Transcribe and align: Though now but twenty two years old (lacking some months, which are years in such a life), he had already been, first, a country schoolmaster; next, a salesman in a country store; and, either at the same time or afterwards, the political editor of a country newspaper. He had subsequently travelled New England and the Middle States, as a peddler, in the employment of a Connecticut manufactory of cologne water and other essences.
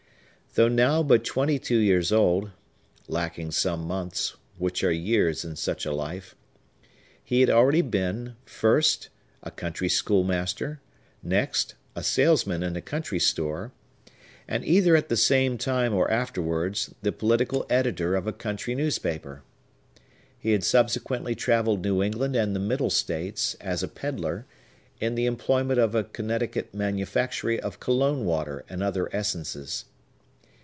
Though 0.55 0.67
now 0.67 1.01
but 1.01 1.23
twenty 1.23 1.59
two 1.59 1.77
years 1.77 2.11
old 2.11 2.51
(lacking 3.07 3.51
some 3.51 3.85
months, 3.85 4.35
which 4.57 4.83
are 4.83 4.91
years 4.91 5.45
in 5.45 5.55
such 5.55 5.85
a 5.85 5.93
life), 5.93 6.35
he 7.23 7.39
had 7.39 7.49
already 7.49 7.81
been, 7.81 8.35
first, 8.43 9.07
a 9.41 9.49
country 9.49 9.87
schoolmaster; 9.87 10.81
next, 11.23 11.75
a 11.95 12.03
salesman 12.03 12.63
in 12.63 12.75
a 12.75 12.81
country 12.81 13.17
store; 13.17 13.71
and, 14.45 14.65
either 14.65 14.93
at 14.97 15.07
the 15.07 15.15
same 15.15 15.57
time 15.57 15.93
or 15.93 16.11
afterwards, 16.11 16.93
the 17.01 17.13
political 17.13 17.65
editor 17.69 18.13
of 18.13 18.27
a 18.27 18.33
country 18.33 18.75
newspaper. 18.75 19.43
He 20.37 20.51
had 20.51 20.65
subsequently 20.65 21.33
travelled 21.33 21.81
New 21.81 22.03
England 22.03 22.35
and 22.35 22.53
the 22.53 22.59
Middle 22.59 22.89
States, 22.89 23.53
as 23.61 23.83
a 23.83 23.87
peddler, 23.87 24.45
in 24.99 25.15
the 25.15 25.27
employment 25.27 25.79
of 25.79 25.95
a 25.95 26.03
Connecticut 26.03 26.73
manufactory 26.73 27.57
of 27.57 27.79
cologne 27.79 28.25
water 28.25 28.65
and 28.67 28.83
other 28.83 29.07
essences. 29.15 29.85